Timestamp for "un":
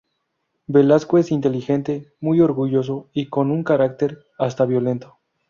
3.51-3.63